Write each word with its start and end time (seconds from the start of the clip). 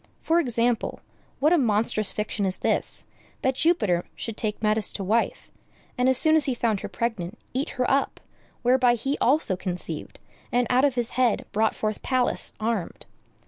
For 0.23 0.39
example, 0.39 0.99
what 1.37 1.53
a 1.53 1.59
monstrous 1.59 2.11
fiction 2.11 2.43
is 2.43 2.57
this, 2.65 3.05
that 3.43 3.53
Jupiter 3.53 4.03
should 4.15 4.35
take 4.35 4.63
Metis 4.63 4.91
to 4.93 5.03
wife, 5.03 5.51
and 5.95 6.09
as 6.09 6.17
soon 6.17 6.35
as 6.35 6.45
he 6.45 6.55
found 6.55 6.79
her 6.79 6.89
pregnant 6.89 7.37
eat 7.53 7.69
her 7.77 7.85
up, 7.87 8.19
whereby 8.63 8.95
he 8.95 9.15
also 9.19 9.55
conceived, 9.55 10.19
and 10.51 10.65
out 10.71 10.85
of 10.85 10.95
his 10.95 11.11
head 11.11 11.45
brought 11.51 11.75
forth 11.75 12.01
Pallas 12.01 12.53
armed. 12.59 13.05